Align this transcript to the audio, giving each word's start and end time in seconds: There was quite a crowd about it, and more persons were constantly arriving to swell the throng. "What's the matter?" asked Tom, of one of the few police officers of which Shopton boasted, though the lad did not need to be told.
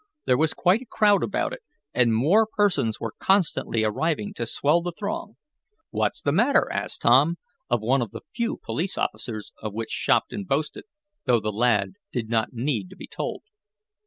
There 0.25 0.35
was 0.39 0.55
quite 0.55 0.81
a 0.81 0.85
crowd 0.87 1.21
about 1.21 1.53
it, 1.53 1.61
and 1.93 2.15
more 2.15 2.47
persons 2.51 2.99
were 2.99 3.13
constantly 3.19 3.83
arriving 3.83 4.33
to 4.33 4.47
swell 4.47 4.81
the 4.81 4.91
throng. 4.91 5.35
"What's 5.91 6.21
the 6.21 6.31
matter?" 6.31 6.67
asked 6.71 7.03
Tom, 7.03 7.37
of 7.69 7.81
one 7.81 8.01
of 8.01 8.09
the 8.09 8.21
few 8.33 8.57
police 8.57 8.97
officers 8.97 9.51
of 9.61 9.75
which 9.75 9.91
Shopton 9.91 10.45
boasted, 10.45 10.85
though 11.25 11.39
the 11.39 11.53
lad 11.53 11.97
did 12.11 12.29
not 12.29 12.49
need 12.51 12.89
to 12.89 12.95
be 12.95 13.05
told. 13.05 13.43